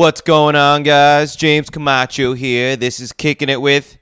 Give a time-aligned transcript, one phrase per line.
[0.00, 1.36] What's going on, guys?
[1.36, 2.74] James Camacho here.
[2.74, 3.98] This is Kicking It with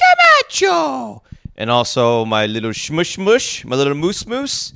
[0.00, 1.22] Camacho.
[1.54, 4.72] And also my little shmush mush, my little moose moose.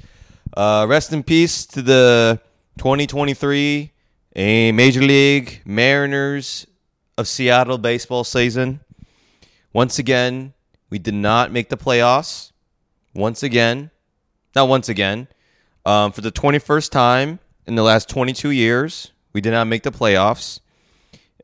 [0.55, 2.41] Uh, rest in peace to the
[2.77, 3.91] 2023
[4.37, 6.67] a Major League Mariners
[7.17, 8.81] of Seattle baseball season.
[9.73, 10.53] Once again,
[10.91, 12.53] we did not make the playoffs.
[13.15, 13.91] Once again,
[14.55, 15.29] not once again,
[15.87, 19.91] um, for the 21st time in the last 22 years, we did not make the
[19.91, 20.61] playoffs.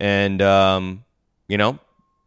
[0.03, 1.05] And, um,
[1.47, 1.79] you know,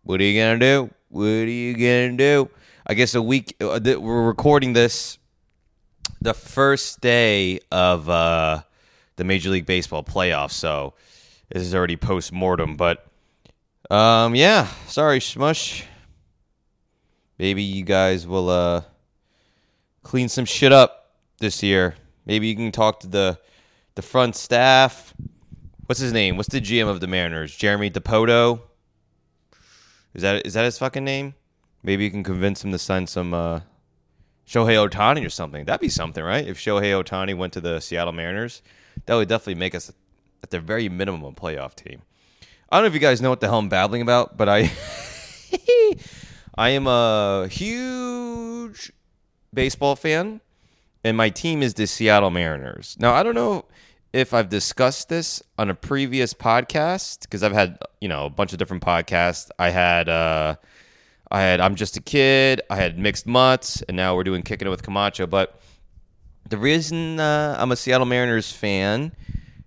[0.03, 0.93] what are you going to do?
[1.09, 2.49] What are you going to do?
[2.88, 5.17] I guess a week, uh, th- we're recording this
[6.21, 8.61] the first day of uh,
[9.17, 10.53] the Major League Baseball playoffs.
[10.53, 10.93] So
[11.49, 12.77] this is already post mortem.
[12.77, 13.05] But,
[13.91, 15.83] um, yeah, sorry, Smush.
[17.38, 18.83] Maybe you guys will uh,
[20.02, 21.95] clean some shit up this year.
[22.25, 23.38] Maybe you can talk to the
[23.95, 25.13] the front staff
[25.86, 26.38] what's his name?
[26.38, 27.55] What's the GM of the Mariners?
[27.55, 28.61] Jeremy Dipoto.
[30.14, 31.36] Is that is that his fucking name?
[31.83, 33.59] Maybe you can convince him to sign some uh,
[34.47, 35.66] Shohei Ohtani or something.
[35.66, 36.47] That'd be something, right?
[36.47, 38.61] If Shohei Ohtani went to the Seattle Mariners,
[39.06, 39.91] that would definitely make us,
[40.41, 42.02] at the very minimum, a playoff team.
[42.69, 44.72] I don't know if you guys know what the hell I'm babbling about, but I,
[46.56, 48.91] I am a huge
[49.53, 50.41] baseball fan,
[51.03, 52.95] and my team is the Seattle Mariners.
[53.00, 53.66] Now I don't know
[54.16, 58.53] if I've discussed this on a previous podcast because I've had you know a bunch
[58.53, 59.52] of different podcasts.
[59.59, 60.55] I had uh,
[61.30, 62.61] I had I'm just a kid.
[62.69, 65.27] I had mixed mutts, and now we're doing kicking it with Camacho.
[65.27, 65.59] But
[66.47, 69.11] the reason uh, I'm a Seattle Mariners fan,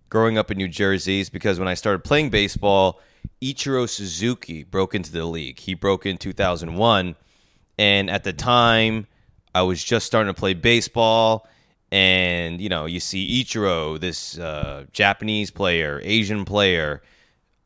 [0.09, 3.03] growing up in New Jersey, is because when I started playing baseball,
[3.43, 5.59] Ichiro Suzuki broke into the league.
[5.59, 7.17] He broke in 2001,
[7.77, 9.09] and at the time,
[9.55, 11.47] I was just starting to play baseball
[11.91, 17.03] and you know you see Ichiro, this uh, Japanese player, Asian player,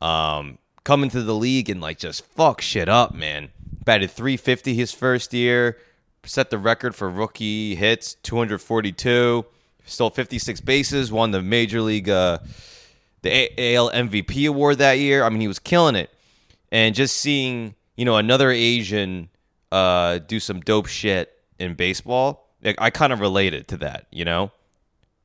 [0.01, 3.49] um, come into the league and like just fuck shit up, man.
[3.85, 5.77] Batted 350 his first year,
[6.23, 9.45] set the record for rookie hits, 242,
[9.85, 12.37] stole 56 bases, won the major league, uh,
[13.23, 15.23] the AL MVP award that year.
[15.25, 16.09] I mean, he was killing it,
[16.71, 19.29] and just seeing you know another Asian
[19.71, 22.42] uh, do some dope shit in baseball
[22.77, 24.51] I kind of related to that, you know?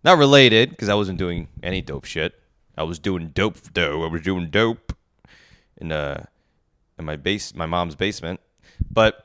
[0.04, 2.34] Not related because I wasn't doing any dope shit.
[2.76, 4.04] I was doing dope though.
[4.04, 4.92] I was doing dope
[5.76, 6.26] in uh
[6.98, 8.40] in my base my mom's basement.
[8.90, 9.24] But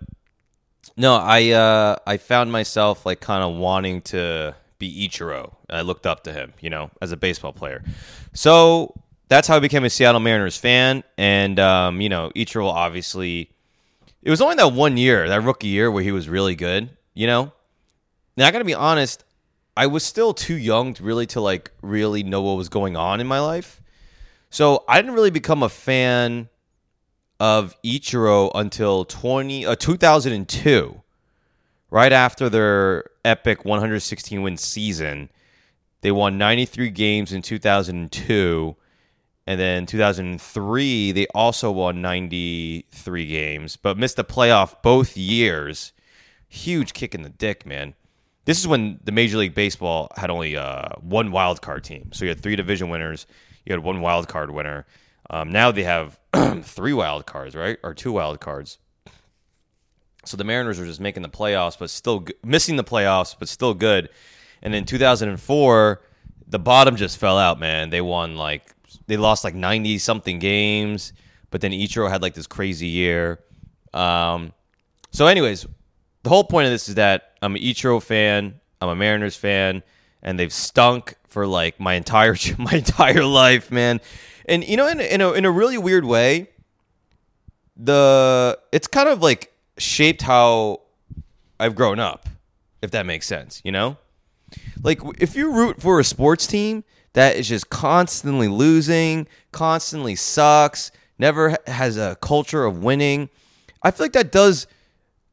[0.98, 5.56] no, I uh I found myself like kind of wanting to be Ichiro.
[5.70, 7.84] I looked up to him, you know, as a baseball player.
[8.34, 8.94] So
[9.30, 11.04] that's how I became a Seattle Mariners fan.
[11.18, 13.52] And um, you know, Ichiro obviously
[14.24, 17.28] it was only that one year, that rookie year where he was really good, you
[17.28, 17.52] know?
[18.36, 19.24] Now I gotta be honest,
[19.76, 23.20] I was still too young to really to like really know what was going on
[23.20, 23.82] in my life.
[24.50, 26.50] So I didn't really become a fan
[27.40, 31.02] of Ichiro until 20 uh, 2002.
[31.90, 35.30] Right after their epic 116 win season,
[36.02, 38.76] they won 93 games in 2002
[39.46, 45.94] and then 2003 they also won 93 games but missed the playoff both years.
[46.48, 47.96] Huge kick in the dick, man.
[48.46, 52.12] This is when the Major League Baseball had only uh, one wild card team.
[52.12, 53.26] So you had three division winners,
[53.66, 54.86] you had one wild card winner.
[55.30, 56.20] Um, now they have
[56.64, 58.78] three wild cards, right, or two wild cards.
[60.26, 63.50] So the Mariners are just making the playoffs, but still g- missing the playoffs, but
[63.50, 64.10] still good.
[64.62, 66.02] And in 2004,
[66.48, 67.60] the bottom just fell out.
[67.60, 68.64] Man, they won like
[69.08, 71.14] they lost like 90 something games,
[71.50, 73.40] but then Ichiro had like this crazy year.
[73.94, 74.54] Um,
[75.12, 75.66] so, anyways,
[76.24, 79.84] the whole point of this is that I'm an Ichiro fan, I'm a Mariners fan,
[80.22, 84.02] and they've stunk for like my entire my entire life, man.
[84.46, 86.50] And you know, in in a, in a really weird way,
[87.76, 90.82] the it's kind of like shaped how
[91.60, 92.30] I've grown up,
[92.82, 93.62] if that makes sense.
[93.64, 93.98] You know,
[94.82, 96.84] like if you root for a sports team
[97.14, 103.30] that is just constantly losing, constantly sucks, never has a culture of winning,
[103.82, 104.68] I feel like that does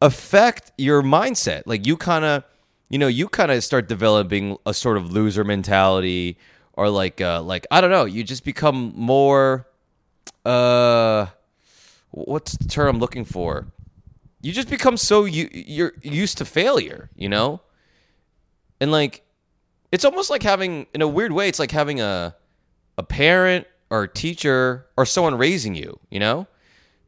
[0.00, 1.62] affect your mindset.
[1.66, 2.44] Like you kind of,
[2.88, 6.38] you know, you kind of start developing a sort of loser mentality,
[6.74, 9.66] or like, uh, like I don't know, you just become more,
[10.44, 11.26] uh,
[12.10, 13.66] what's the term I'm looking for?
[14.42, 17.60] You just become so you you're used to failure, you know,
[18.80, 19.22] and like
[19.92, 22.34] it's almost like having, in a weird way, it's like having a
[22.96, 26.46] a parent or a teacher or someone raising you, you know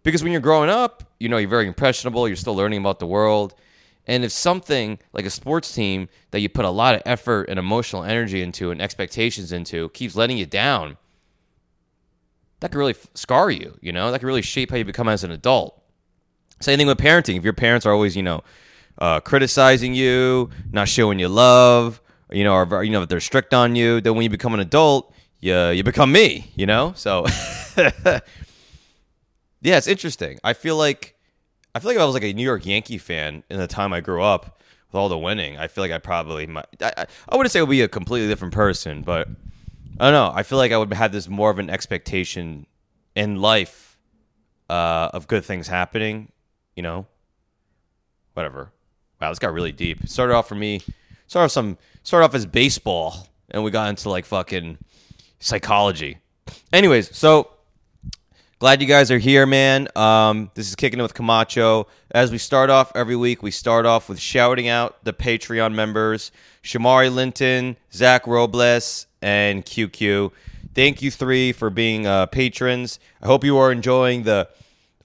[0.03, 3.07] because when you're growing up, you know, you're very impressionable, you're still learning about the
[3.07, 3.55] world.
[4.07, 7.59] And if something like a sports team that you put a lot of effort and
[7.59, 10.97] emotional energy into and expectations into keeps letting you down,
[12.59, 13.79] that could really scar you.
[13.81, 15.81] You know, that could really shape how you become as an adult.
[16.61, 17.37] Same thing with parenting.
[17.37, 18.43] If your parents are always, you know,
[18.99, 23.77] uh, criticizing you, not showing you love, you know, or you know, they're strict on
[23.77, 26.51] you, then when you become an adult, you you become me.
[26.57, 27.27] You know, so
[29.63, 30.39] yeah, it's interesting.
[30.45, 31.15] I feel like
[31.75, 34.01] I feel like I was like a New York Yankee fan in the time I
[34.01, 34.61] grew up
[34.93, 36.67] with all the winning, I feel like I probably might.
[36.83, 39.27] I, I wouldn't say I would be a completely different person, but
[39.99, 40.31] I don't know.
[40.35, 42.67] I feel like I would have this more of an expectation
[43.15, 43.99] in life
[44.69, 46.31] uh, of good things happening.
[46.77, 47.07] You know,
[48.35, 48.71] whatever.
[49.21, 50.07] Wow, this got really deep.
[50.07, 50.83] Started off for me.
[51.27, 51.79] Started off some.
[52.03, 54.77] Started off as baseball, and we got into like fucking
[55.41, 56.19] psychology.
[56.71, 57.51] Anyways, so
[58.63, 59.89] glad you guys are here, man.
[59.97, 61.89] Um, this is kicking it with Camacho.
[62.13, 66.31] As we start off every week, we start off with shouting out the Patreon members:
[66.63, 70.31] Shamari Linton, Zach Robles, and QQ.
[70.77, 73.01] Thank you three for being uh, patrons.
[73.21, 74.49] I hope you are enjoying the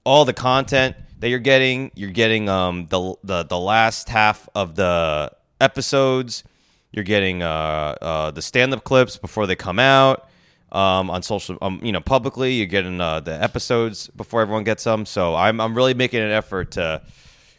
[0.03, 1.89] all the content that you're getting.
[1.95, 6.43] You're getting um, the, the the last half of the episodes.
[6.91, 10.29] You're getting uh, uh, the stand up clips before they come out
[10.71, 12.53] um, on social, um, you know, publicly.
[12.53, 15.05] You're getting uh, the episodes before everyone gets them.
[15.05, 17.01] So I'm I'm really making an effort to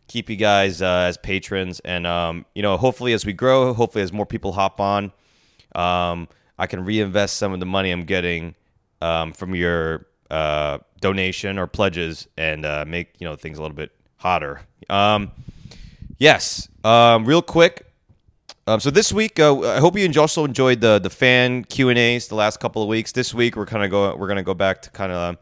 [0.07, 4.03] keep you guys uh, as patrons, and um, you know, hopefully as we grow, hopefully
[4.03, 5.13] as more people hop on,
[5.75, 6.29] um,
[6.59, 8.55] I can reinvest some of the money I'm getting
[9.01, 13.77] um, from your uh, donation or pledges and uh, make you know things a little
[13.77, 14.61] bit hotter.
[14.91, 15.31] Um,
[16.19, 17.85] yes, um, real quick.
[18.69, 21.99] Um, so this week, uh, I hope you also enjoyed the the fan Q and
[21.99, 23.13] A's the last couple of weeks.
[23.13, 25.39] This week, we're kind of go we're gonna go back to kind of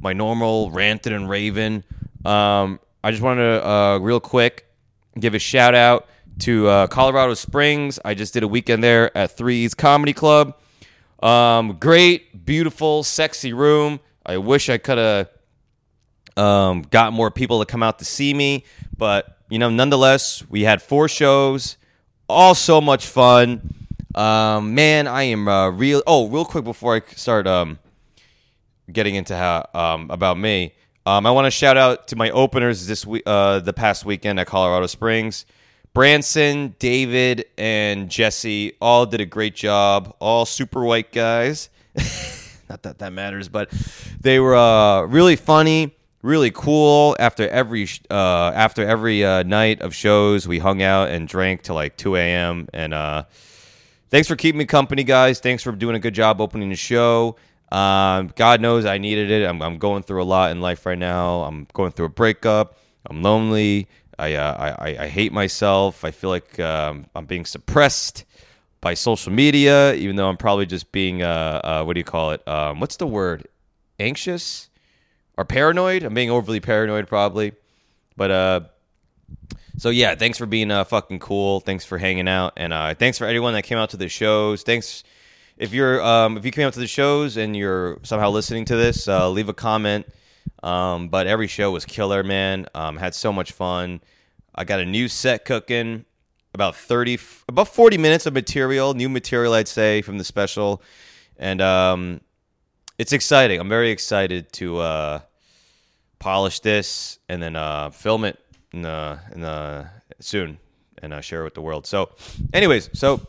[0.00, 1.84] my normal ranting and raving.
[2.24, 4.66] Um, I just wanted to uh, real quick
[5.20, 6.06] give a shout out
[6.38, 8.00] to uh, Colorado Springs.
[8.02, 10.56] I just did a weekend there at Three's Comedy Club.
[11.22, 14.00] Um, great, beautiful, sexy room.
[14.24, 15.28] I wish I could have
[16.38, 18.64] um, got more people to come out to see me,
[18.96, 21.76] but you know, nonetheless, we had four shows,
[22.28, 23.74] all so much fun.
[24.14, 26.02] Um, man, I am uh, real.
[26.06, 27.78] Oh, real quick before I start um,
[28.90, 30.74] getting into how um, about me,
[31.06, 34.38] um, I want to shout out to my openers this week, uh, the past weekend
[34.40, 35.46] at Colorado Springs.
[35.94, 40.14] Branson, David, and Jesse all did a great job.
[40.20, 41.70] All super white guys.
[42.68, 43.70] Not that that matters, but
[44.20, 45.96] they were uh, really funny,
[46.28, 47.16] really cool.
[47.18, 51.74] After every uh, after every uh, night of shows, we hung out and drank till
[51.74, 52.68] like 2 a.m.
[52.72, 53.24] And uh,
[54.10, 55.40] thanks for keeping me company, guys.
[55.40, 57.36] Thanks for doing a good job opening the show.
[57.72, 59.46] Um, God knows I needed it.
[59.46, 61.42] I'm, I'm going through a lot in life right now.
[61.42, 62.78] I'm going through a breakup.
[63.06, 63.88] I'm lonely.
[64.18, 66.04] I, uh, I, I hate myself.
[66.04, 68.24] I feel like um, I'm being suppressed
[68.80, 72.32] by social media, even though I'm probably just being, uh, uh, what do you call
[72.32, 72.46] it?
[72.48, 73.46] Um, what's the word?
[74.00, 74.68] Anxious
[75.38, 76.02] or paranoid?
[76.02, 77.52] I'm being overly paranoid, probably.
[78.14, 78.60] But, uh,
[79.78, 81.60] so yeah, thanks for being uh, fucking cool.
[81.60, 84.64] Thanks for hanging out, and uh, thanks for everyone that came out to the shows.
[84.64, 85.04] Thanks
[85.56, 88.76] if you're um, if you came out to the shows and you're somehow listening to
[88.76, 90.06] this, uh, leave a comment.
[90.64, 92.66] Um, but every show was killer, man.
[92.74, 94.00] Um, had so much fun.
[94.52, 96.04] I got a new set cooking,
[96.54, 97.16] about thirty,
[97.46, 100.82] about forty minutes of material, new material, I'd say, from the special,
[101.36, 102.20] and um,
[102.98, 103.60] it's exciting.
[103.60, 105.20] I'm very excited to uh,
[106.18, 108.38] polish this and then uh, film it
[108.72, 109.88] in in
[110.20, 110.58] soon
[111.00, 111.86] and uh, share it with the world.
[111.86, 112.10] So,
[112.52, 113.20] anyways, so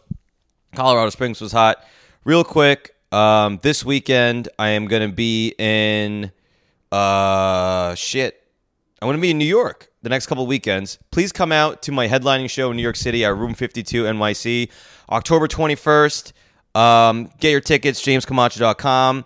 [0.76, 1.84] Colorado Springs was hot.
[2.26, 6.32] Real quick, um, this weekend I am going to be in
[6.92, 8.44] uh shit.
[9.02, 10.98] I'm going to be in New York the next couple weekends.
[11.12, 14.70] Please come out to my headlining show in New York City at Room 52 NYC,
[15.10, 16.34] October 21st.
[16.76, 19.26] Um, get your tickets, jamescamacho.com.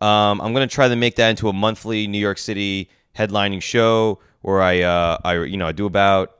[0.00, 4.18] Um, I'm to try to make that into a monthly New York City headlining show
[4.40, 6.36] where I, uh, I, you know, I do about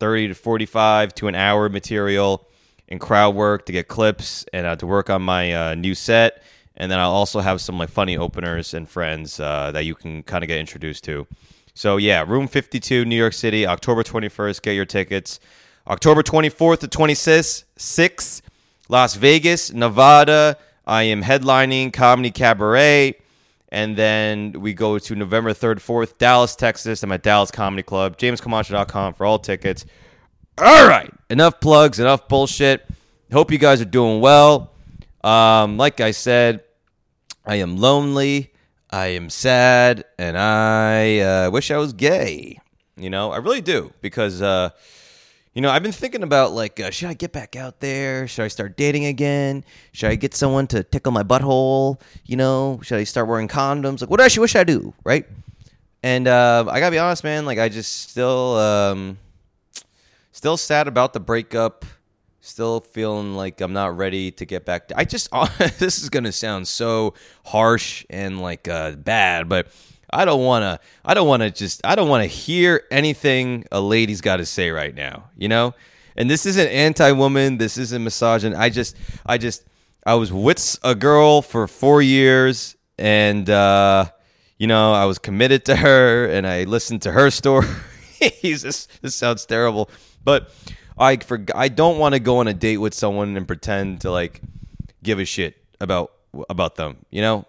[0.00, 2.46] 30 to 45 to an hour material
[2.88, 6.42] and crowd work to get clips and uh, to work on my uh, new set.
[6.76, 10.22] And then I'll also have some like funny openers and friends uh, that you can
[10.22, 11.26] kind of get introduced to.
[11.74, 14.62] So yeah, Room 52, New York City, October 21st.
[14.62, 15.40] Get your tickets.
[15.86, 18.42] October 24th to 26th,
[18.88, 20.58] Las Vegas, Nevada.
[20.88, 23.14] I am headlining Comedy Cabaret.
[23.70, 27.02] And then we go to November 3rd, 4th, Dallas, Texas.
[27.02, 28.16] I'm at Dallas Comedy Club.
[28.16, 29.84] JamesCamacho.com for all tickets.
[30.56, 31.12] All right.
[31.28, 32.86] Enough plugs, enough bullshit.
[33.30, 34.72] Hope you guys are doing well.
[35.22, 36.64] Um, like I said,
[37.44, 38.54] I am lonely.
[38.88, 40.04] I am sad.
[40.18, 42.58] And I uh, wish I was gay.
[42.96, 43.92] You know, I really do.
[44.00, 44.70] Because, uh,
[45.54, 48.28] you know, I've been thinking about like, uh, should I get back out there?
[48.28, 49.64] Should I start dating again?
[49.92, 52.00] Should I get someone to tickle my butthole?
[52.24, 54.00] You know, should I start wearing condoms?
[54.00, 54.94] Like, what actually what should I do?
[55.04, 55.26] Right?
[56.02, 57.44] And uh, I gotta be honest, man.
[57.44, 59.18] Like, I just still, um,
[60.32, 61.84] still sad about the breakup.
[62.40, 64.88] Still feeling like I'm not ready to get back.
[64.88, 65.28] To, I just,
[65.78, 67.14] this is gonna sound so
[67.44, 69.68] harsh and like uh, bad, but
[70.10, 73.64] I don't want to I don't want to just I don't want to hear anything
[73.70, 75.74] a lady's got to say right now, you know?
[76.16, 78.56] And this isn't anti-woman, this isn't misogyn.
[78.56, 78.96] I just
[79.26, 79.64] I just
[80.04, 84.06] I was with a girl for 4 years and uh
[84.58, 87.68] you know, I was committed to her and I listened to her story.
[88.20, 89.90] This sounds terrible.
[90.24, 90.50] But
[90.98, 94.10] I for I don't want to go on a date with someone and pretend to
[94.10, 94.40] like
[95.02, 96.12] give a shit about
[96.48, 97.46] about them, you know?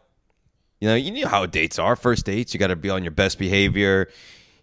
[0.79, 1.95] You know, you know how dates are.
[1.95, 4.09] First dates, you got to be on your best behavior.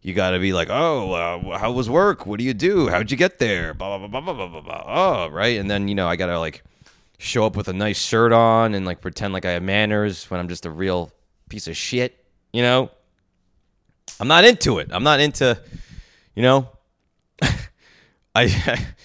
[0.00, 2.26] You got to be like, oh, uh, how was work?
[2.26, 2.88] What do you do?
[2.88, 3.75] How'd you get there?
[3.75, 4.85] Blah blah blah blah blah blah blah.
[4.87, 5.58] Oh, right.
[5.58, 6.62] And then you know, I got to like
[7.18, 10.40] show up with a nice shirt on and like pretend like I have manners when
[10.40, 11.12] I'm just a real
[11.49, 12.25] piece of shit.
[12.52, 12.90] You know,
[14.20, 14.90] I'm not into it.
[14.92, 15.58] I'm not into,
[16.35, 16.68] you know,
[18.35, 18.87] I.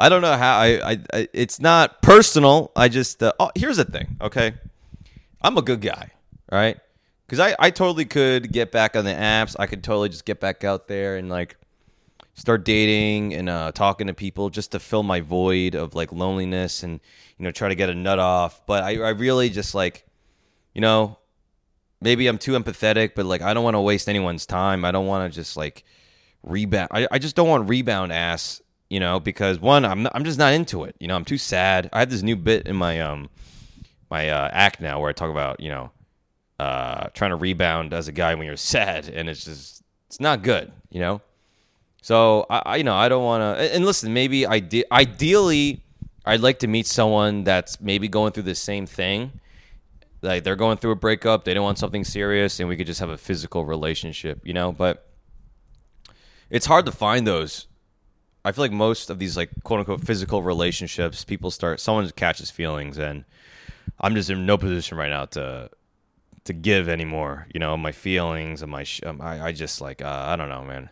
[0.00, 2.70] I don't know how I, I, I it's not personal.
[2.76, 4.54] I just uh, oh, here's the thing, okay?
[5.42, 6.12] I'm a good guy.
[6.50, 6.78] Right,
[7.26, 9.54] Because I, I totally could get back on the apps.
[9.58, 11.56] I could totally just get back out there and like
[12.32, 16.82] start dating and uh, talking to people just to fill my void of like loneliness
[16.82, 17.00] and
[17.36, 18.64] you know try to get a nut off.
[18.66, 20.06] But I, I really just like,
[20.74, 21.18] you know,
[22.00, 24.84] maybe I'm too empathetic, but like I don't want to waste anyone's time.
[24.84, 25.84] I don't want to just like
[26.42, 26.88] rebound.
[26.92, 30.38] I, I just don't want rebound ass, you know, because one, I'm not, I'm just
[30.38, 30.96] not into it.
[30.98, 31.90] You know, I'm too sad.
[31.92, 33.28] I have this new bit in my um
[34.10, 35.90] my uh, act now where I talk about you know
[36.58, 40.42] uh, trying to rebound as a guy when you're sad, and it's just it's not
[40.42, 41.20] good, you know.
[42.02, 43.74] So I, I you know, I don't want to.
[43.74, 45.82] And listen, maybe ide- ideally,
[46.24, 49.32] I'd like to meet someone that's maybe going through the same thing.
[50.20, 53.00] Like they're going through a breakup, they don't want something serious, and we could just
[53.00, 54.72] have a physical relationship, you know.
[54.72, 55.08] But
[56.50, 57.66] it's hard to find those.
[58.44, 62.50] I feel like most of these like quote unquote physical relationships, people start someone catches
[62.50, 63.24] feelings, and
[64.00, 65.70] I'm just in no position right now to
[66.48, 67.46] to give anymore.
[67.54, 70.48] You know, my feelings and my sh- um, I, I just like uh, I don't
[70.48, 70.90] know, man.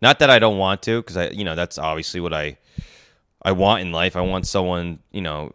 [0.00, 2.56] Not that I don't want to, because I you know that's obviously what I
[3.42, 4.16] I want in life.
[4.16, 5.52] I want someone you know,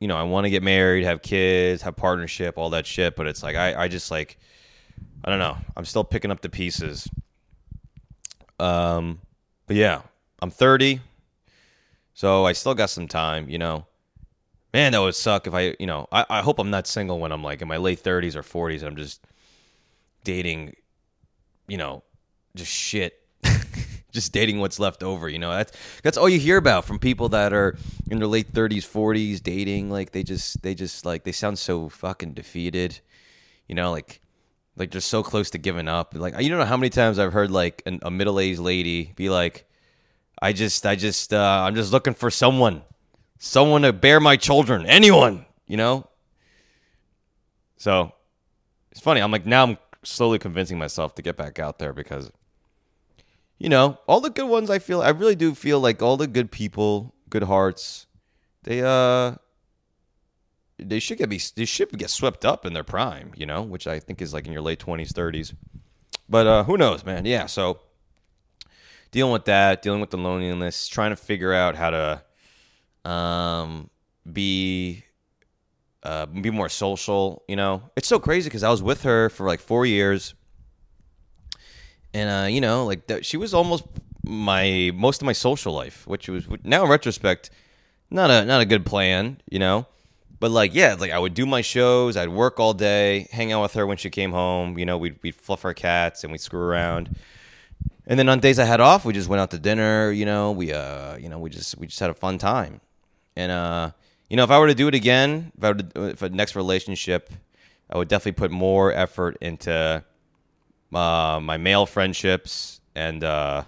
[0.00, 3.16] you know I want to get married, have kids, have partnership, all that shit.
[3.16, 4.38] But it's like I I just like
[5.24, 5.56] I don't know.
[5.76, 7.08] I'm still picking up the pieces.
[8.60, 9.20] Um,
[9.66, 10.02] but yeah,
[10.40, 11.00] I'm 30,
[12.14, 13.48] so I still got some time.
[13.48, 13.86] You know,
[14.72, 17.32] man, that would suck if I, you know, I, I hope I'm not single when
[17.32, 19.24] I'm like in my late 30s or 40s and I'm just
[20.24, 20.76] dating,
[21.68, 22.02] you know,
[22.54, 23.18] just shit.
[24.12, 25.50] just dating what's left over, you know.
[25.50, 27.76] That's that's all you hear about from people that are
[28.10, 31.88] in their late 30s, 40s dating like they just they just like they sound so
[31.88, 33.00] fucking defeated.
[33.68, 34.20] You know, like
[34.76, 36.14] like they're so close to giving up.
[36.14, 39.30] Like you don't know how many times I've heard like an, a middle-aged lady be
[39.30, 39.66] like
[40.40, 42.82] I just I just uh I'm just looking for someone
[43.44, 46.06] someone to bear my children, anyone, you know?
[47.76, 48.12] So
[48.92, 49.20] it's funny.
[49.20, 52.30] I'm like, now I'm slowly convincing myself to get back out there because,
[53.58, 56.28] you know, all the good ones I feel, I really do feel like all the
[56.28, 58.06] good people, good hearts,
[58.62, 59.34] they, uh,
[60.78, 63.88] they should get be they should get swept up in their prime, you know, which
[63.88, 65.52] I think is like in your late twenties, thirties.
[66.28, 67.24] But uh, who knows, man?
[67.24, 67.80] Yeah, so
[69.10, 72.22] dealing with that, dealing with the loneliness, trying to figure out how to
[73.04, 73.90] um,
[74.30, 75.04] be
[76.02, 77.42] uh, be more social.
[77.48, 80.34] You know, it's so crazy because I was with her for like four years,
[82.14, 83.84] and uh, you know, like th- she was almost
[84.24, 87.50] my most of my social life, which was now in retrospect
[88.10, 89.40] not a not a good plan.
[89.50, 89.86] You know.
[90.38, 92.16] But like, yeah, like I would do my shows.
[92.16, 94.76] I'd work all day, hang out with her when she came home.
[94.76, 97.14] You know, we'd we'd fluff our cats and we'd screw around.
[98.08, 100.10] And then on days I had off, we just went out to dinner.
[100.10, 102.80] You know, we uh, you know, we just we just had a fun time.
[103.36, 103.90] And uh,
[104.28, 106.28] you know, if I were to do it again, if I were to, if a
[106.28, 107.30] next relationship,
[107.90, 110.04] I would definitely put more effort into
[110.92, 113.64] uh, my male friendships and uh,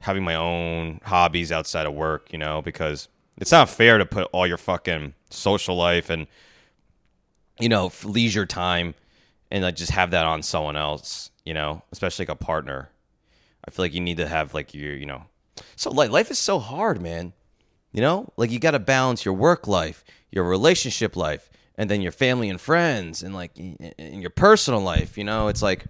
[0.00, 2.32] having my own hobbies outside of work.
[2.32, 6.26] You know, because it's not fair to put all your fucking social life and
[7.58, 8.94] you know leisure time
[9.50, 11.30] and like just have that on someone else.
[11.44, 12.90] You know, especially like a partner.
[13.64, 15.24] I feel like you need to have like your, you know,
[15.76, 17.32] so like life is so hard, man.
[17.92, 22.00] You know, like you got to balance your work life, your relationship life, and then
[22.00, 25.18] your family and friends, and like in your personal life.
[25.18, 25.86] You know, it's like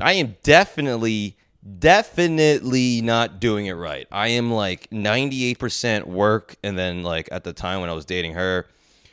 [0.00, 1.36] I am definitely,
[1.78, 4.06] definitely not doing it right.
[4.10, 8.34] I am like 98% work and then like at the time when I was dating
[8.34, 8.66] her,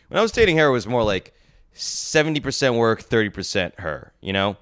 [0.08, 1.34] when I was dating her it was more like
[1.76, 4.56] 70% work, 30% her, you know?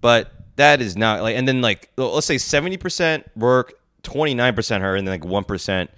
[0.00, 5.06] But that is not like and then like let's say 70% work, 29% her and
[5.06, 5.88] then like 1%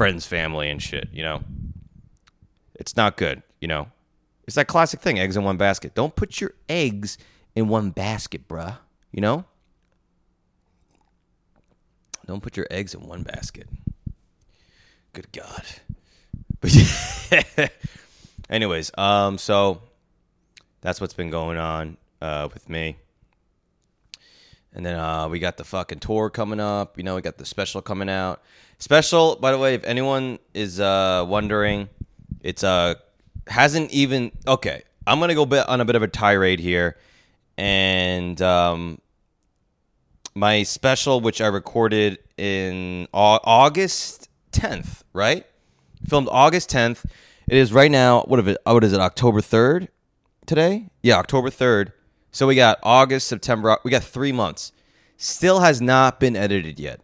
[0.00, 1.42] friends, family and shit, you know?
[2.74, 3.88] It's not good, you know?
[4.46, 5.94] It's that classic thing, eggs in one basket.
[5.94, 7.18] Don't put your eggs
[7.54, 8.78] in one basket, bruh.
[9.12, 9.44] You know?
[12.26, 13.68] Don't put your eggs in one basket.
[15.12, 15.66] Good God.
[16.62, 17.70] But
[18.48, 19.82] anyways, um, so
[20.80, 22.96] that's what's been going on uh, with me.
[24.72, 26.96] And then uh, we got the fucking tour coming up.
[26.96, 28.42] You know, we got the special coming out.
[28.78, 31.88] Special, by the way, if anyone is uh, wondering,
[32.40, 32.94] it's uh
[33.46, 34.82] hasn't even okay.
[35.06, 36.96] I'm gonna go bit on a bit of a tirade here,
[37.58, 39.00] and um,
[40.34, 45.46] my special, which I recorded in August 10th, right?
[46.08, 47.04] Filmed August 10th.
[47.48, 48.22] It is right now.
[48.22, 49.00] What, it, what is it?
[49.00, 49.88] October 3rd
[50.46, 50.86] today?
[51.02, 51.92] Yeah, October 3rd.
[52.32, 53.78] So we got August, September.
[53.84, 54.72] We got three months.
[55.16, 57.00] Still has not been edited yet.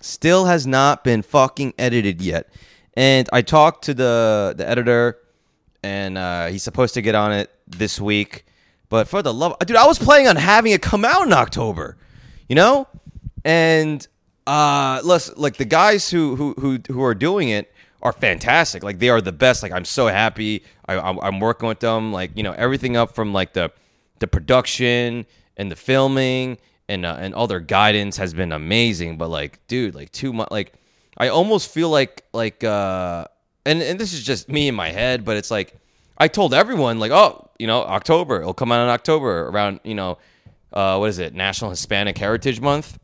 [0.00, 2.48] Still has not been fucking edited yet.
[2.94, 5.18] And I talked to the the editor,
[5.82, 8.44] and uh, he's supposed to get on it this week.
[8.88, 11.96] But for the love, dude, I was planning on having it come out in October
[12.48, 12.88] you know?
[13.44, 14.06] And
[14.46, 18.82] uh listen, like the guys who who who who are doing it are fantastic.
[18.82, 19.62] Like they are the best.
[19.62, 20.64] Like I'm so happy.
[20.86, 22.12] I, I'm working with them.
[22.12, 23.70] Like you know everything up from like the
[24.20, 26.58] the production and the filming
[26.88, 29.18] and uh, and all their guidance has been amazing.
[29.18, 30.50] But like, dude, like too much.
[30.50, 30.72] Like
[31.16, 33.26] I almost feel like like uh
[33.66, 35.74] and and this is just me in my head, but it's like
[36.16, 39.94] I told everyone like, oh, you know, October it'll come out in October around you
[39.94, 40.18] know
[40.72, 42.98] uh, what is it, National Hispanic Heritage Month.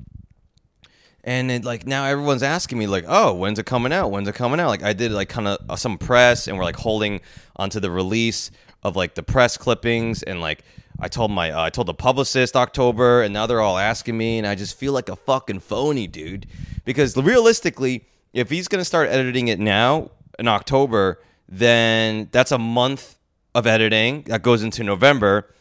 [1.27, 4.11] And it, like now everyone's asking me like, oh, when's it coming out?
[4.11, 4.69] When's it coming out?
[4.69, 7.21] Like I did like kind of uh, some press, and we're like holding
[7.57, 8.51] onto the release
[8.83, 10.65] of like the press clippings, and like
[11.05, 14.39] I told my uh, I told the publicist October, and now they're all asking me,
[14.39, 16.47] and I just feel like a fucking phony, dude.
[16.85, 23.17] Because realistically, if he's gonna start editing it now in October, then that's a month
[23.55, 25.55] of editing that goes into November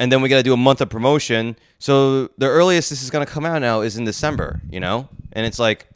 [0.00, 1.54] and then we got to do a month of promotion.
[1.78, 5.10] So the earliest this is to come out now is in December, you know?
[5.32, 5.88] And it's like,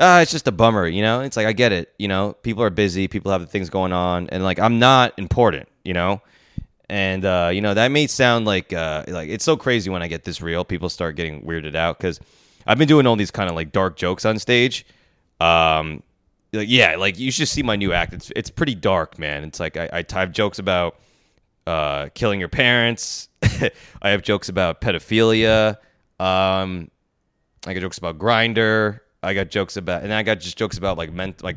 [0.00, 1.20] ah, it's just a bummer, you know?
[1.20, 2.32] It's like, I get it, you know?
[2.42, 6.22] People are busy, people have things going on, and like, I'm not important, you know?
[6.92, 10.08] And, uh, you know, that may sound like, uh, like, it's so crazy when I
[10.08, 10.62] get this real.
[10.62, 12.20] People start getting weirded out because
[12.66, 14.84] I've been doing all these kind of like dark jokes on stage.
[15.40, 16.02] Um,
[16.52, 18.12] like, yeah, like, you should see my new act.
[18.12, 19.42] It's, it's pretty dark, man.
[19.44, 20.98] It's like, I, I have jokes about,
[21.66, 23.30] uh, killing your parents.
[24.02, 25.78] I have jokes about pedophilia.
[26.20, 26.90] Um,
[27.66, 29.00] I got jokes about Grindr.
[29.22, 31.56] I got jokes about, and I got just jokes about like ment, like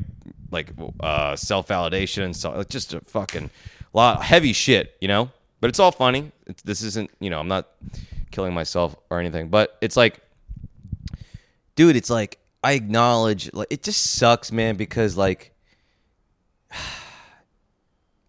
[0.49, 0.69] like
[1.01, 3.49] uh, self validation and so just a fucking
[3.97, 5.31] lot heavy shit, you know.
[5.61, 6.31] But it's all funny.
[6.63, 7.69] This isn't, you know, I'm not
[8.31, 9.49] killing myself or anything.
[9.49, 10.19] But it's like,
[11.75, 15.53] dude, it's like I acknowledge, like it just sucks, man, because like.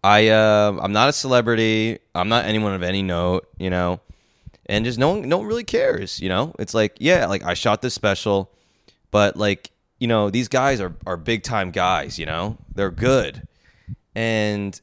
[0.03, 1.99] I uh, I'm not a celebrity.
[2.15, 3.99] I'm not anyone of any note, you know.
[4.67, 6.53] And just no one no one really cares, you know?
[6.59, 8.51] It's like, yeah, like I shot this special,
[9.11, 12.57] but like, you know, these guys are are big time guys, you know?
[12.73, 13.47] They're good.
[14.15, 14.79] And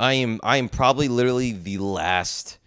[0.00, 2.58] I am I am probably literally the last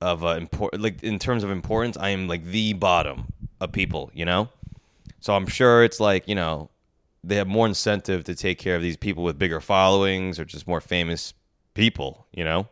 [0.00, 4.10] of uh, important like in terms of importance, I am like the bottom of people,
[4.12, 4.50] you know?
[5.20, 6.70] So I'm sure it's like, you know,
[7.24, 10.66] they have more incentive to take care of these people with bigger followings or just
[10.66, 11.34] more famous
[11.74, 12.68] people, you know?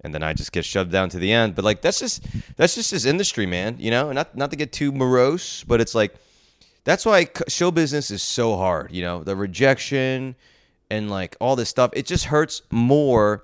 [0.00, 1.56] And then I just get shoved down to the end.
[1.56, 2.24] But like that's just
[2.56, 3.76] that's just this industry, man.
[3.80, 6.14] You know, not not to get too morose, but it's like
[6.84, 8.92] that's why show business is so hard.
[8.92, 10.36] You know, the rejection
[10.92, 11.90] and like all this stuff.
[11.94, 13.40] It just hurts more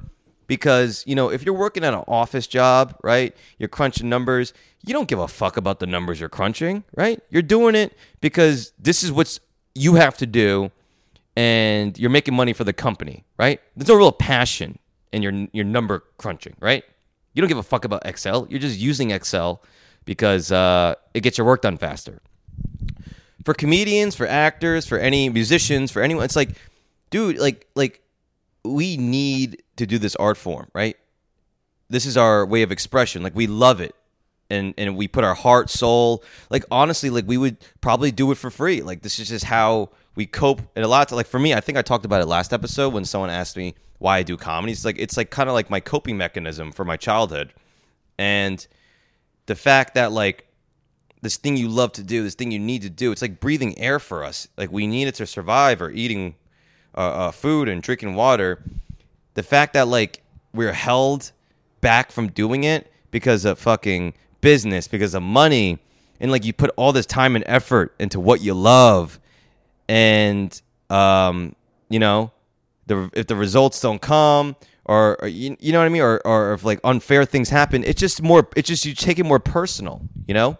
[0.46, 3.34] because you know if you're working at an office job, right?
[3.58, 4.52] You're crunching numbers.
[4.84, 7.20] You don't give a fuck about the numbers you're crunching, right?
[7.30, 9.40] You're doing it because this is what's
[9.74, 10.70] you have to do
[11.37, 13.61] and you're making money for the company, right?
[13.74, 14.78] There's no real passion
[15.12, 16.84] in your your number crunching, right?
[17.32, 18.46] You don't give a fuck about Excel.
[18.50, 19.62] You're just using Excel
[20.04, 22.20] because uh, it gets your work done faster.
[23.44, 26.50] For comedians, for actors, for any musicians, for anyone, it's like,
[27.11, 28.03] dude, like like
[28.64, 30.97] we need to do this art form, right?
[31.88, 33.23] This is our way of expression.
[33.23, 33.94] Like we love it
[34.51, 38.37] and and we put our heart, soul, like honestly, like we would probably do it
[38.37, 38.83] for free.
[38.83, 40.62] Like this is just how we cope.
[40.75, 42.92] And a lot, to, like for me, I think I talked about it last episode
[42.92, 44.73] when someone asked me why I do comedy.
[44.73, 47.53] It's like it's like kind of like my coping mechanism for my childhood,
[48.18, 48.66] and
[49.47, 50.47] the fact that like
[51.21, 53.12] this thing you love to do, this thing you need to do.
[53.12, 54.49] It's like breathing air for us.
[54.57, 56.37] Like we need it to survive or eating
[56.98, 58.62] uh, uh, food and drinking water.
[59.34, 61.30] The fact that like we're held
[61.80, 65.78] back from doing it because of fucking business, because of money,
[66.20, 69.20] and like you put all this time and effort into what you love,
[69.88, 71.54] and um,
[71.88, 72.32] you know,
[72.87, 76.26] the if the results don't come or, or you, you know what I mean, or
[76.26, 78.48] or if like unfair things happen, it's just more.
[78.56, 80.58] It's just you take it more personal, you know.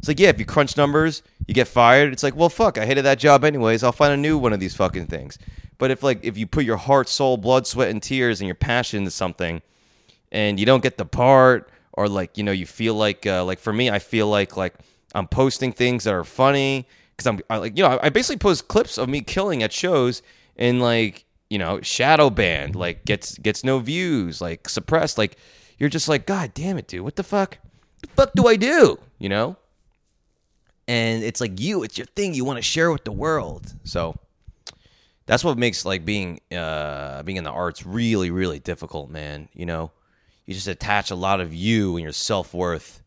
[0.00, 2.10] It's like, yeah, if you crunch numbers, you get fired.
[2.14, 3.84] It's like, well, fuck, I hated that job anyways.
[3.84, 5.38] I'll find a new one of these fucking things.
[5.76, 8.54] But if like if you put your heart, soul, blood, sweat, and tears and your
[8.54, 9.60] passion into something,
[10.32, 13.58] and you don't get the part, or like you know you feel like uh, like
[13.58, 14.74] for me, I feel like like
[15.14, 16.86] I'm posting things that are funny
[17.16, 20.22] because I'm I, like you know I basically post clips of me killing at shows
[20.56, 25.36] and like you know shadow banned, like gets gets no views, like suppressed, like
[25.78, 27.58] you're just like God damn it, dude, what the fuck?
[28.00, 28.98] The fuck do I do?
[29.18, 29.56] You know?
[30.90, 33.72] And it's like you it's your thing you want to share with the world.
[33.84, 34.16] So
[35.26, 39.64] that's what makes like being uh being in the arts really really difficult man you
[39.64, 39.92] know?
[40.46, 43.02] You just attach a lot of you and your self-worth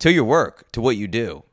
[0.00, 1.44] to your work to what you do.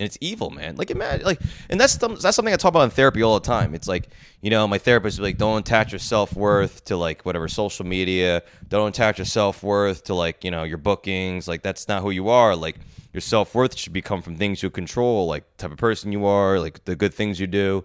[0.00, 0.74] And it's evil man.
[0.74, 3.76] Like imagine like and that's that's something i talk about in therapy all the time.
[3.76, 4.08] It's like
[4.40, 8.42] you know my therapist is like don't attach your self-worth to like whatever social media.
[8.68, 11.46] Don't attach your self-worth to like you know your bookings.
[11.46, 12.56] Like that's not who you are.
[12.56, 12.80] Like
[13.12, 16.58] your self worth should become from things you control, like type of person you are,
[16.58, 17.84] like the good things you do.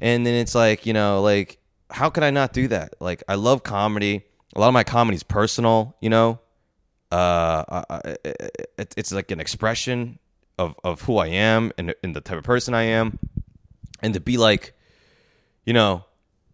[0.00, 1.58] And then it's like, you know, like
[1.90, 2.94] how could I not do that?
[3.00, 4.24] Like I love comedy.
[4.54, 6.40] A lot of my comedy is personal, you know.
[7.10, 10.18] Uh, I, it, it's like an expression
[10.58, 13.18] of of who I am and, and the type of person I am,
[14.00, 14.74] and to be like,
[15.64, 16.04] you know,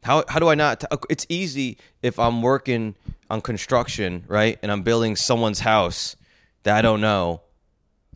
[0.02, 0.80] how how do I not?
[0.80, 2.96] T- it's easy if I'm working
[3.30, 6.16] on construction, right, and I'm building someone's house
[6.64, 7.42] that I don't know,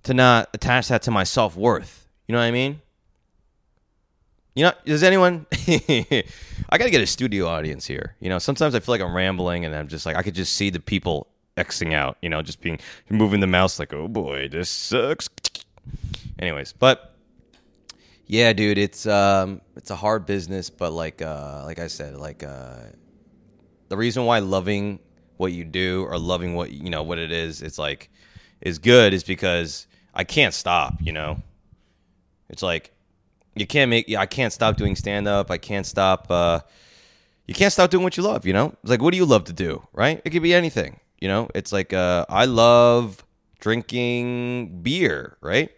[0.05, 2.09] to not attach that to my self worth.
[2.27, 2.81] You know what I mean?
[4.55, 5.47] You know, does anyone?
[5.69, 8.17] I got to get a studio audience here.
[8.21, 10.55] You know, sometimes I feel like I'm rambling and I'm just like, I could just
[10.55, 12.79] see the people Xing out, you know, just being
[13.11, 15.29] moving the mouse like, oh boy, this sucks.
[16.39, 17.15] Anyways, but
[18.27, 22.43] yeah, dude, it's um, it's a hard business, but like, uh, like I said, like,
[22.43, 22.77] uh,
[23.89, 24.99] the reason why loving
[25.37, 28.09] what you do or loving what you know what it is, it's like,
[28.63, 31.43] is good, is because I can't stop, you know.
[32.49, 32.93] It's like
[33.55, 35.51] you can't make I can't stop doing stand up.
[35.51, 36.61] I can't stop uh
[37.47, 38.75] you can't stop doing what you love, you know?
[38.83, 40.21] It's like what do you love to do, right?
[40.25, 41.49] It could be anything, you know?
[41.55, 43.25] It's like uh I love
[43.61, 45.71] drinking beer, right?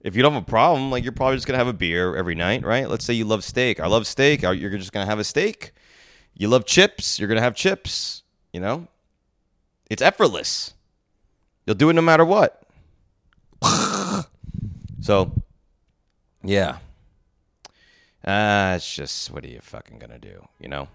[0.00, 2.34] If you don't have a problem, like you're probably just gonna have a beer every
[2.34, 2.88] night, right?
[2.88, 3.80] Let's say you love steak.
[3.80, 4.42] I love steak.
[4.42, 5.72] You're just gonna have a steak.
[6.34, 7.18] You love chips.
[7.18, 8.22] You're gonna have chips.
[8.52, 8.88] You know,
[9.90, 10.74] it's effortless.
[11.66, 12.62] You'll do it no matter what.
[15.00, 15.32] so,
[16.42, 16.78] yeah.
[18.24, 20.88] Uh, it's just what are you fucking gonna do, you know?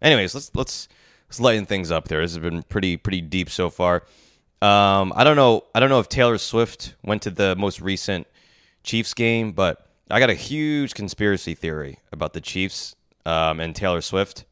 [0.00, 0.88] Anyways, let's let's
[1.28, 2.06] let's lighten things up.
[2.06, 4.04] There, this has been pretty pretty deep so far.
[4.62, 5.64] Um, I don't know.
[5.74, 8.26] I don't know if Taylor Swift went to the most recent
[8.84, 14.00] Chiefs game, but I got a huge conspiracy theory about the Chiefs um, and Taylor
[14.00, 14.44] Swift.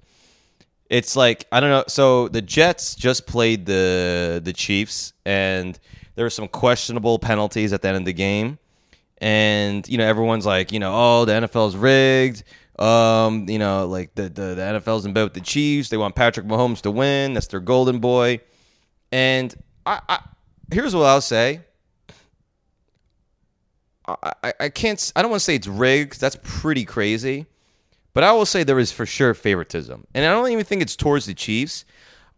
[0.91, 1.85] It's like I don't know.
[1.87, 5.79] So the Jets just played the the Chiefs, and
[6.15, 8.59] there were some questionable penalties at the end of the game.
[9.19, 12.43] And, you know, everyone's like, you know, oh, the NFL's rigged.
[12.79, 15.89] Um, you know, like the, the, the NFL's in bed with the Chiefs.
[15.89, 17.35] They want Patrick Mahomes to win.
[17.35, 18.41] That's their golden boy.
[19.13, 19.55] And
[19.87, 20.19] I, I
[20.73, 21.61] here's what I'll say.
[24.07, 26.21] I, I, I can't I don't want to say it's rigged.
[26.21, 27.47] That's pretty crazy.
[28.13, 30.07] But I will say there is for sure favoritism.
[30.15, 31.85] And I don't even think it's towards the Chiefs.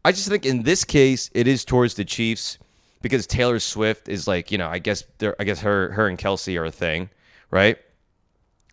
[0.04, 2.58] I just think in this case it is towards the Chiefs
[3.06, 5.04] because Taylor Swift is like, you know, I guess
[5.38, 7.10] I guess her her and Kelce are a thing,
[7.50, 7.78] right?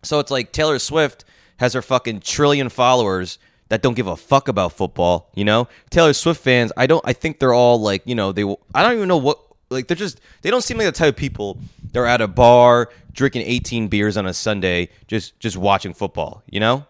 [0.02, 1.24] So it's like Taylor Swift
[1.58, 5.68] has her fucking trillion followers that don't give a fuck about football, you know?
[5.90, 8.42] Taylor Swift fans, I don't I think they're all like, you know, they
[8.74, 9.38] I don't even know what
[9.70, 11.58] like they're just they don't seem like the type of people
[11.92, 16.58] they're at a bar drinking 18 beers on a Sunday just just watching football, you
[16.58, 16.86] know?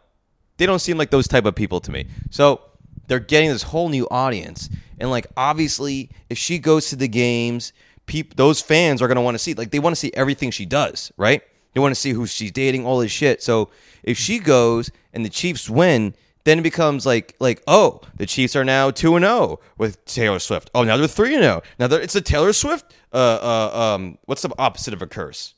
[0.56, 2.06] They don't seem like those type of people to me.
[2.30, 2.62] So
[3.06, 4.68] they're getting this whole new audience.
[4.98, 7.72] And like obviously, if she goes to the games,
[8.06, 9.54] peop- those fans are gonna want to see.
[9.54, 11.42] Like they want to see everything she does, right?
[11.72, 13.42] They want to see who she's dating, all this shit.
[13.42, 13.70] So
[14.02, 16.14] if she goes and the Chiefs win,
[16.44, 20.04] then it becomes like like oh the Chiefs are now two and zero oh with
[20.04, 20.70] Taylor Swift.
[20.74, 21.62] Oh now they're three and zero.
[21.64, 21.68] Oh.
[21.88, 22.94] Now it's a Taylor Swift.
[23.12, 25.54] Uh, uh, um, what's the opposite of a curse?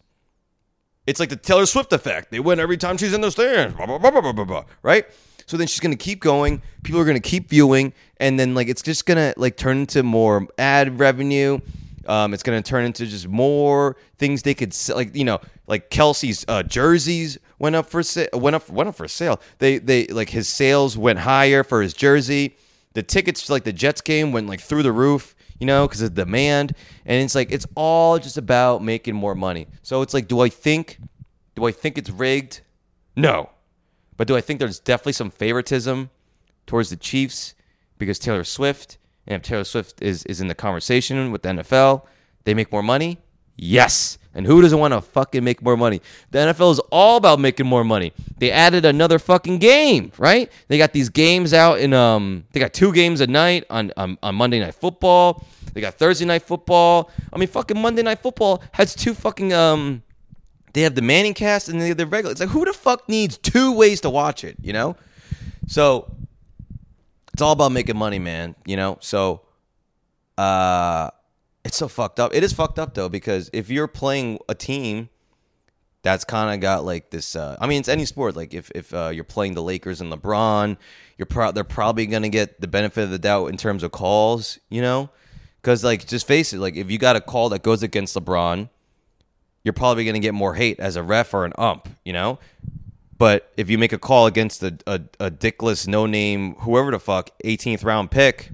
[1.06, 2.30] It's like the Taylor Swift effect.
[2.30, 3.76] They win every time she's in the stands.
[3.76, 5.06] Blah, blah, blah, right?
[5.46, 6.62] So then she's gonna keep going.
[6.82, 10.46] People are gonna keep viewing, and then like it's just gonna like turn into more
[10.58, 11.60] ad revenue.
[12.08, 14.96] Um, it's going to turn into just more things they could sell.
[14.96, 18.94] like you know like Kelce's uh, jerseys went up for sa- went up went up
[18.94, 19.40] for sale.
[19.58, 22.56] They they like his sales went higher for his jersey.
[22.92, 26.00] The tickets to like the Jets game went like through the roof, you know, because
[26.00, 26.74] of demand.
[27.04, 29.66] And it's like it's all just about making more money.
[29.82, 30.98] So it's like, do I think
[31.54, 32.60] do I think it's rigged?
[33.16, 33.50] No.
[34.16, 36.10] But do I think there's definitely some favoritism
[36.66, 37.54] towards the Chiefs
[37.98, 42.02] because Taylor Swift, and if Taylor Swift is, is in the conversation with the NFL,
[42.44, 43.18] they make more money?
[43.56, 44.18] Yes.
[44.34, 46.02] And who doesn't want to fucking make more money?
[46.30, 48.12] The NFL is all about making more money.
[48.36, 50.52] They added another fucking game, right?
[50.68, 54.18] They got these games out in um they got two games a night on on,
[54.22, 55.42] on Monday night football.
[55.72, 57.10] They got Thursday night football.
[57.32, 60.02] I mean fucking Monday night football has two fucking um
[60.76, 62.32] they have the ManningCast and they have the regular.
[62.32, 64.94] It's like who the fuck needs two ways to watch it, you know?
[65.66, 66.14] So
[67.32, 68.98] it's all about making money, man, you know?
[69.00, 69.40] So
[70.36, 71.08] uh
[71.64, 72.34] it's so fucked up.
[72.34, 75.08] It is fucked up though because if you're playing a team
[76.02, 77.34] that's kind of got like this.
[77.34, 78.36] Uh, I mean, it's any sport.
[78.36, 80.76] Like if if uh, you're playing the Lakers and LeBron,
[81.18, 84.60] you're pro- they're probably gonna get the benefit of the doubt in terms of calls.
[84.68, 85.10] You know,
[85.60, 88.68] because like just face it, like if you got a call that goes against LeBron,
[89.66, 91.88] you're probably gonna get more hate as a ref or an ump.
[92.04, 92.38] You know.
[93.18, 96.98] But if you make a call against a, a, a dickless, no name, whoever the
[96.98, 98.50] fuck, 18th round pick,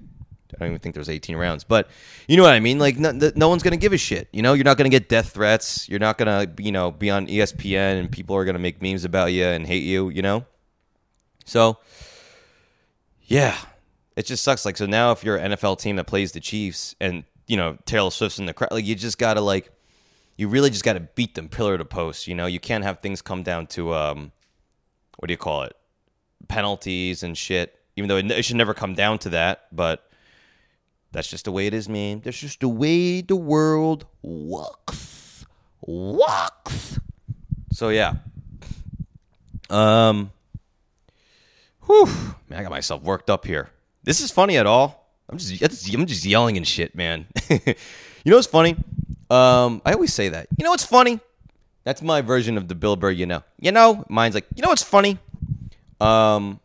[0.54, 1.90] I don't even think there's 18 rounds, but
[2.28, 2.78] you know what I mean.
[2.78, 4.28] Like no, no one's gonna give a shit.
[4.32, 5.88] You know, you're not gonna get death threats.
[5.88, 9.32] You're not gonna you know be on ESPN and people are gonna make memes about
[9.32, 10.08] you and hate you.
[10.08, 10.46] You know,
[11.44, 11.78] so
[13.24, 13.58] yeah,
[14.16, 14.64] it just sucks.
[14.64, 17.76] Like so now, if you're an NFL team that plays the Chiefs and you know
[17.84, 19.71] Taylor Swift's in the crowd, like you just gotta like
[20.42, 22.26] you really just gotta beat them pillar to post.
[22.26, 24.32] You know, you can't have things come down to um
[25.18, 25.76] what do you call it
[26.48, 27.78] penalties and shit.
[27.94, 30.10] Even though it, it should never come down to that, but
[31.12, 32.22] that's just the way it is, man.
[32.24, 35.46] That's just the way the world works.
[35.80, 36.98] Works.
[37.72, 38.14] So yeah.
[39.70, 40.32] Um.
[41.86, 42.06] Whew.
[42.48, 43.70] Man, I got myself worked up here.
[44.02, 45.08] This is funny at all.
[45.28, 47.26] I'm just I'm just yelling and shit, man.
[47.48, 47.60] you
[48.26, 48.76] know what's funny?
[49.32, 50.46] Um, I always say that.
[50.58, 51.18] You know what's funny?
[51.84, 53.10] That's my version of the Bill Burr.
[53.10, 53.42] You know.
[53.58, 54.04] You know.
[54.08, 54.46] Mine's like.
[54.54, 55.18] You know what's funny?
[56.00, 56.60] Um.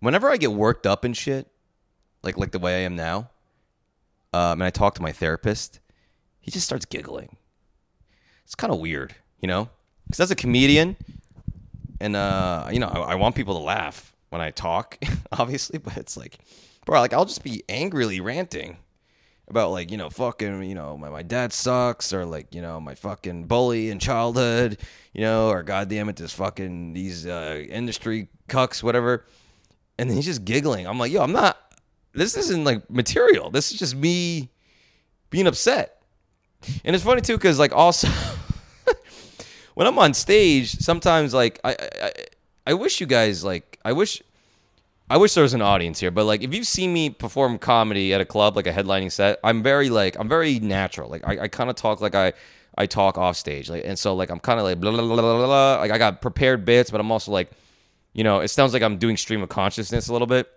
[0.00, 1.46] Whenever I get worked up and shit,
[2.22, 3.30] like like the way I am now,
[4.32, 5.80] um, and I talk to my therapist,
[6.40, 7.36] he just starts giggling.
[8.44, 9.68] It's kind of weird, you know,
[10.06, 10.96] because as a comedian,
[12.00, 14.98] and uh, you know, I, I want people to laugh when I talk,
[15.32, 16.38] obviously, but it's like,
[16.86, 18.78] bro, like I'll just be angrily ranting
[19.50, 22.80] about like you know fucking you know my, my dad sucks or like you know
[22.80, 24.78] my fucking bully in childhood
[25.12, 29.26] you know or goddamn it this fucking these uh, industry cucks whatever
[29.98, 31.70] and then he's just giggling i'm like yo i'm not
[32.12, 33.50] this isn't like material.
[33.50, 34.50] This is just me
[35.30, 36.02] being upset.
[36.84, 38.08] And it's funny too, because like also
[39.74, 42.12] when I'm on stage, sometimes like I, I
[42.66, 44.22] I wish you guys like I wish
[45.10, 48.14] I wish there was an audience here, but like if you've seen me perform comedy
[48.14, 51.10] at a club, like a headlining set, I'm very like I'm very natural.
[51.10, 52.32] Like I, I kind of talk like I
[52.78, 55.16] I talk off stage, like and so like I'm kind of like blah, blah, blah,
[55.16, 55.76] blah, blah.
[55.80, 57.50] Like I got prepared bits, but I'm also like,
[58.12, 60.48] you know, it sounds like I'm doing stream of consciousness a little bit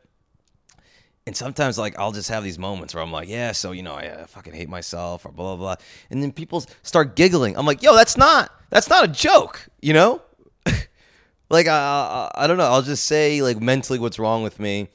[1.25, 3.93] and sometimes like I'll just have these moments where I'm like, yeah, so you know,
[3.93, 7.57] I uh, fucking hate myself or blah blah blah, and then people start giggling.
[7.57, 10.21] I'm like, yo, that's not that's not a joke, you know?
[11.53, 11.77] Like I,
[12.35, 12.65] I I don't know.
[12.65, 14.89] I'll just say like mentally what's wrong with me,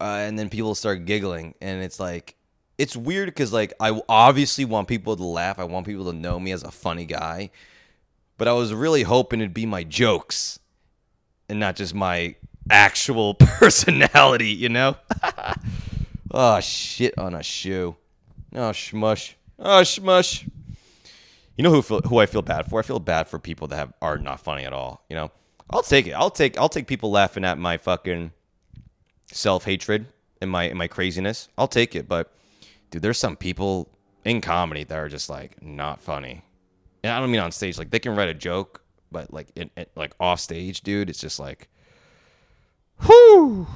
[0.00, 2.34] uh, and then people start giggling, and it's like
[2.78, 5.58] it's weird because like I obviously want people to laugh.
[5.58, 7.50] I want people to know me as a funny guy,
[8.38, 10.58] but I was really hoping it'd be my jokes
[11.48, 12.36] and not just my
[12.70, 14.96] actual personality, you know?
[16.30, 17.96] oh, shit on a shoe.
[18.54, 19.34] Oh, shmush.
[19.58, 20.48] Oh, shmush.
[21.56, 22.80] You know who who I feel bad for?
[22.80, 25.04] I feel bad for people that have, are not funny at all.
[25.08, 25.30] You know,
[25.70, 26.12] I'll take it.
[26.12, 28.32] I'll take I'll take people laughing at my fucking
[29.32, 30.06] self hatred
[30.40, 31.48] and my and my craziness.
[31.58, 32.08] I'll take it.
[32.08, 32.32] But
[32.90, 33.88] dude, there's some people
[34.24, 36.42] in comedy that are just like not funny.
[37.02, 37.78] And I don't mean on stage.
[37.78, 41.20] Like they can write a joke, but like it, it, like off stage, dude, it's
[41.20, 41.68] just like
[43.02, 43.66] Whew.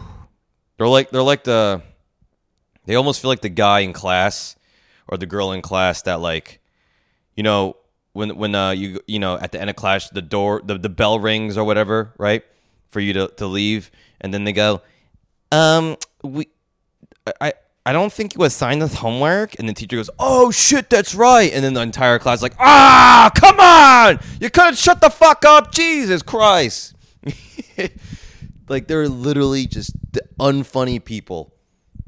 [0.79, 1.83] They're like they're like the
[2.87, 4.57] they almost feel like the guy in class
[5.09, 6.61] or the girl in class that like
[7.37, 7.77] you know
[8.21, 10.89] when when uh you you know at the end of class the door the, the
[10.89, 12.45] bell rings or whatever right?
[12.89, 13.91] For you to, to leave.
[14.21, 14.83] And then they go
[15.51, 16.47] um we
[17.41, 17.55] I
[17.85, 19.59] I don't think you assigned us homework.
[19.59, 21.53] And the teacher goes oh shit that's right.
[21.53, 24.21] And then the entire class is like ah come on!
[24.41, 25.73] You couldn't shut the fuck up.
[25.73, 26.95] Jesus Christ.
[28.71, 31.53] Like they're literally just the unfunny people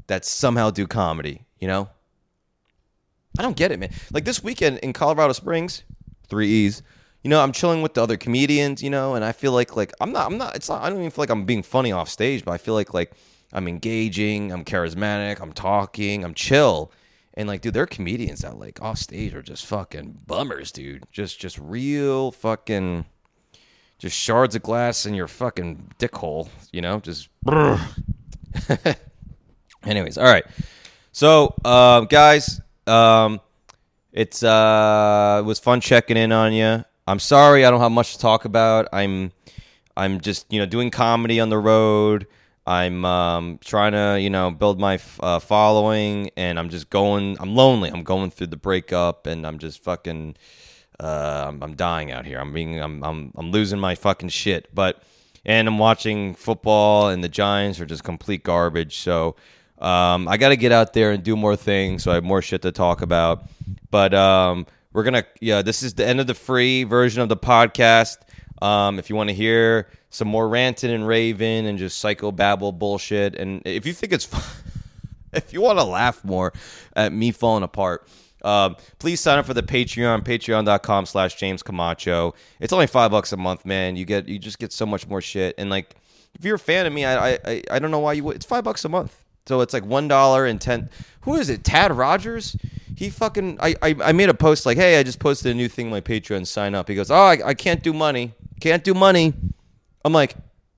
[0.07, 1.89] that somehow do comedy, you know?
[3.37, 3.91] I don't get it, man.
[4.13, 5.83] Like this weekend in Colorado Springs,
[6.33, 6.81] three E's.
[7.23, 8.81] You know, I'm chilling with the other comedians.
[8.81, 10.55] You know, and I feel like like I'm not I'm not.
[10.55, 10.81] It's not.
[10.81, 13.13] I don't even feel like I'm being funny off stage, but I feel like like
[13.53, 14.51] I'm engaging.
[14.51, 15.39] I'm charismatic.
[15.39, 16.23] I'm talking.
[16.23, 16.91] I'm chill.
[17.35, 21.05] And like, dude, there are comedians that like off stage are just fucking bummers, dude.
[21.11, 23.05] Just just real fucking
[24.03, 26.99] just shards of glass in your fucking dick hole, you know?
[26.99, 27.29] Just
[29.85, 30.43] Anyways, all right.
[31.13, 33.39] So, uh, guys, um,
[34.13, 36.85] it's uh, it was fun checking in on you.
[37.07, 38.87] I'm sorry I don't have much to talk about.
[38.93, 39.31] I'm
[39.97, 42.27] I'm just you know doing comedy on the road.
[42.65, 47.37] I'm um, trying to you know build my uh, following, and I'm just going.
[47.39, 47.89] I'm lonely.
[47.89, 50.35] I'm going through the breakup, and I'm just fucking.
[50.99, 52.39] Uh, I'm, I'm dying out here.
[52.39, 52.79] I'm being.
[52.79, 53.03] I'm.
[53.03, 53.33] I'm.
[53.35, 54.73] I'm losing my fucking shit.
[54.73, 55.01] But
[55.43, 58.97] and I'm watching football, and the Giants are just complete garbage.
[58.97, 59.35] So
[59.83, 62.03] um, I got to get out there and do more things.
[62.03, 63.43] So I have more shit to talk about.
[63.91, 65.25] But um, we're gonna.
[65.41, 68.17] Yeah, this is the end of the free version of the podcast.
[68.61, 72.71] Um, if you want to hear some more ranting and raving and just psycho babble
[72.71, 74.41] bullshit, and if you think it's fun,
[75.33, 76.53] if you want to laugh more
[76.95, 78.07] at me falling apart,
[78.43, 82.33] um, please sign up for the Patreon, patreon.com slash James Camacho.
[82.59, 83.95] It's only five bucks a month, man.
[83.97, 85.55] You get you just get so much more shit.
[85.57, 85.95] And like
[86.35, 88.45] if you're a fan of me, I I, I don't know why you would it's
[88.45, 89.22] five bucks a month.
[89.45, 90.89] So it's like one dollar and ten
[91.21, 91.63] who is it?
[91.63, 92.55] Tad Rogers?
[92.95, 95.67] He fucking I, I I made a post like, hey, I just posted a new
[95.67, 96.87] thing my Patreon, sign up.
[96.87, 98.33] He goes, Oh, I, I can't do money.
[98.59, 99.33] Can't do money.
[100.05, 100.35] I'm like,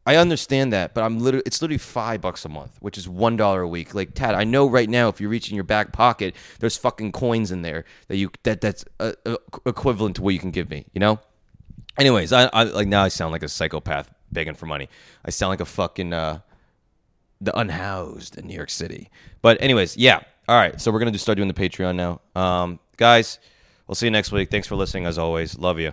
[0.07, 3.37] I understand that, but I'm literally it's literally five bucks a month, which is one
[3.37, 3.95] dollar a week.
[3.95, 7.11] Like Tad, I know right now if you reach in your back pocket, there's fucking
[7.11, 10.69] coins in there that you that that's uh, uh, equivalent to what you can give
[10.69, 10.85] me.
[10.93, 11.19] You know.
[11.97, 14.89] Anyways, I, I like now I sound like a psychopath begging for money.
[15.23, 16.39] I sound like a fucking uh,
[17.41, 19.09] the unhoused in New York City.
[19.41, 20.21] But anyways, yeah.
[20.47, 23.39] All right, so we're gonna do start doing the Patreon now, um, guys.
[23.87, 24.49] We'll see you next week.
[24.51, 25.57] Thanks for listening, as always.
[25.57, 25.91] Love you.